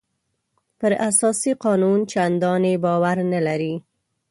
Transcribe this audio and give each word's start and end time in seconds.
پر 0.79 0.91
اساسي 1.09 1.51
قانون 1.63 1.99
چندانې 2.13 2.73
باور 2.83 3.17
نه 3.33 3.39
لري. 3.47 3.75